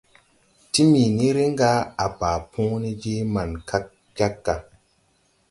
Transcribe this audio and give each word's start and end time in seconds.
Timiini 0.71 1.27
riŋ 1.35 1.51
ga 1.59 1.71
à 2.05 2.05
baa 2.19 2.39
põõ 2.51 2.71
ne 2.83 2.91
je 3.01 3.15
maŋ 3.33 3.49
kag 3.69 3.85
jāg 4.17 4.33
ga. 4.45 4.55